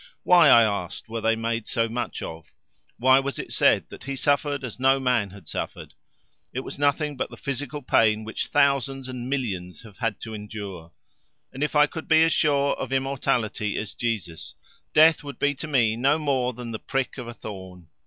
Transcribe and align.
Why, 0.23 0.49
I 0.49 0.63
asked, 0.63 1.09
were 1.09 1.21
they 1.21 1.35
made 1.35 1.67
so 1.67 1.87
much 1.87 2.23
of? 2.23 2.51
why 2.97 3.19
was 3.19 3.37
it 3.37 3.53
said 3.53 3.87
that 3.89 4.05
He 4.05 4.15
suffered 4.15 4.63
as 4.63 4.79
no 4.79 4.99
man 4.99 5.29
had 5.29 5.47
suffered? 5.47 5.93
It 6.51 6.61
was 6.61 6.79
nothing 6.79 7.15
but 7.17 7.29
the 7.29 7.37
physical 7.37 7.83
pain 7.83 8.23
which 8.23 8.47
thousands 8.47 9.07
and 9.07 9.29
millions 9.29 9.83
have 9.83 9.99
had 9.99 10.19
to 10.21 10.33
endure! 10.33 10.91
And 11.53 11.63
if 11.63 11.75
I 11.75 11.85
could 11.85 12.07
be 12.07 12.23
as 12.23 12.33
sure 12.33 12.73
of 12.77 12.91
immortality 12.91 13.77
as 13.77 13.93
Jesus, 13.93 14.55
death 14.91 15.23
would 15.23 15.37
be 15.37 15.53
to 15.53 15.67
me 15.67 15.95
no 15.95 16.17
more 16.17 16.51
than 16.53 16.71
the 16.71 16.79
prick 16.79 17.19
of 17.19 17.27
a 17.27 17.33
thorn. 17.35 17.89